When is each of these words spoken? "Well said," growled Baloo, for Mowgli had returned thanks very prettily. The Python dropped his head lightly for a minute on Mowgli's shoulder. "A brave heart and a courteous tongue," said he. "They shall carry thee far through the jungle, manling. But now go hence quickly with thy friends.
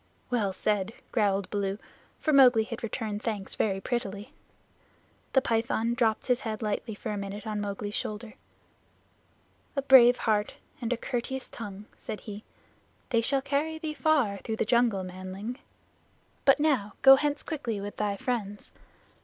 "Well 0.31 0.51
said," 0.51 0.93
growled 1.11 1.47
Baloo, 1.51 1.77
for 2.19 2.33
Mowgli 2.33 2.63
had 2.63 2.81
returned 2.81 3.21
thanks 3.21 3.53
very 3.53 3.79
prettily. 3.79 4.33
The 5.33 5.43
Python 5.43 5.93
dropped 5.93 6.25
his 6.25 6.39
head 6.39 6.63
lightly 6.63 6.95
for 6.95 7.09
a 7.09 7.17
minute 7.17 7.45
on 7.45 7.61
Mowgli's 7.61 7.93
shoulder. 7.93 8.31
"A 9.75 9.83
brave 9.83 10.17
heart 10.17 10.55
and 10.81 10.91
a 10.91 10.97
courteous 10.97 11.49
tongue," 11.51 11.85
said 11.99 12.21
he. 12.21 12.43
"They 13.11 13.21
shall 13.21 13.43
carry 13.43 13.77
thee 13.77 13.93
far 13.93 14.37
through 14.39 14.55
the 14.55 14.65
jungle, 14.65 15.03
manling. 15.03 15.59
But 16.45 16.59
now 16.59 16.93
go 17.03 17.15
hence 17.15 17.43
quickly 17.43 17.79
with 17.79 17.97
thy 17.97 18.17
friends. 18.17 18.71